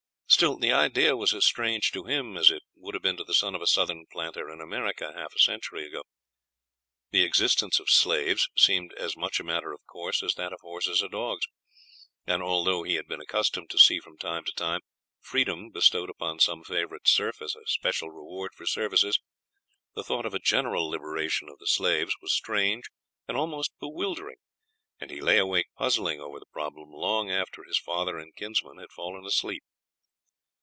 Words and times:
Still 0.33 0.57
the 0.57 0.71
idea 0.71 1.17
was 1.17 1.33
as 1.33 1.45
strange 1.45 1.91
to 1.91 2.05
him 2.05 2.37
as 2.37 2.49
it 2.49 2.63
would 2.77 2.95
have 2.95 3.03
been 3.03 3.17
to 3.17 3.23
the 3.25 3.33
son 3.33 3.53
of 3.53 3.61
a 3.61 3.67
southern 3.67 4.05
planter 4.09 4.49
in 4.49 4.61
America 4.61 5.11
half 5.13 5.35
a 5.35 5.39
century 5.39 5.85
ago. 5.85 6.03
The 7.11 7.23
existence 7.23 7.81
of 7.81 7.89
slaves 7.89 8.47
seemed 8.55 8.93
as 8.93 9.17
much 9.17 9.39
a 9.39 9.43
matter 9.43 9.73
of 9.73 9.85
course 9.91 10.23
as 10.23 10.35
that 10.35 10.53
of 10.53 10.59
horses 10.61 11.03
or 11.03 11.09
dogs, 11.09 11.45
and 12.25 12.41
although 12.41 12.83
he 12.83 12.95
had 12.95 13.07
been 13.07 13.19
accustomed 13.19 13.69
to 13.71 13.77
see 13.77 13.99
from 13.99 14.17
time 14.17 14.45
to 14.45 14.53
time 14.53 14.79
freedom 15.19 15.69
bestowed 15.69 16.09
upon 16.09 16.39
some 16.39 16.63
favourite 16.63 17.09
serf 17.09 17.41
as 17.41 17.53
a 17.55 17.67
special 17.67 18.09
reward 18.09 18.51
for 18.55 18.65
services, 18.65 19.19
the 19.95 20.03
thought 20.03 20.25
of 20.25 20.33
a 20.33 20.39
general 20.39 20.87
liberation 20.89 21.49
of 21.49 21.59
the 21.59 21.67
slaves 21.67 22.15
was 22.21 22.33
strange 22.33 22.85
and 23.27 23.35
almost 23.35 23.77
bewildering, 23.81 24.37
and 24.97 25.11
he 25.11 25.19
lay 25.19 25.37
awake 25.37 25.67
puzzling 25.77 26.21
over 26.21 26.39
the 26.39 26.45
problem 26.53 26.89
long 26.89 27.29
after 27.29 27.63
his 27.65 27.77
father 27.77 28.17
and 28.17 28.33
kinsman 28.37 28.77
had 28.79 28.93
fallen 28.93 29.25
asleep. 29.25 29.61